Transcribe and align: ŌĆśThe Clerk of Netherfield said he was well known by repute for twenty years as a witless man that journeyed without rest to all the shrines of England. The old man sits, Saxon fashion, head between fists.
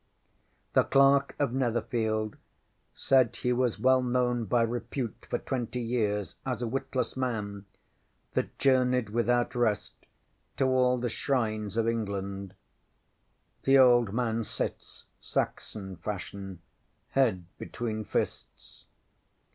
ŌĆśThe 0.73 0.89
Clerk 0.89 1.35
of 1.37 1.53
Netherfield 1.53 2.35
said 2.95 3.35
he 3.35 3.53
was 3.53 3.77
well 3.79 4.01
known 4.01 4.45
by 4.45 4.63
repute 4.63 5.27
for 5.29 5.37
twenty 5.37 5.79
years 5.79 6.37
as 6.43 6.63
a 6.63 6.67
witless 6.67 7.15
man 7.15 7.67
that 8.31 8.57
journeyed 8.57 9.11
without 9.11 9.53
rest 9.53 9.93
to 10.57 10.65
all 10.65 10.97
the 10.97 11.07
shrines 11.07 11.77
of 11.77 11.87
England. 11.87 12.55
The 13.61 13.77
old 13.77 14.11
man 14.11 14.43
sits, 14.43 15.05
Saxon 15.21 15.97
fashion, 15.97 16.63
head 17.09 17.45
between 17.59 18.03
fists. 18.03 18.85